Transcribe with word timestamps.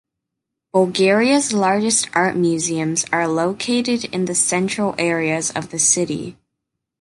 Bulgaria's 0.73 1.53
largest 1.53 2.09
art 2.15 2.35
museums 2.35 3.05
are 3.13 3.27
located 3.27 4.05
in 4.05 4.25
the 4.25 4.33
central 4.33 4.95
areas 4.97 5.51
of 5.51 5.69
the 5.69 5.77
city. 5.77 6.39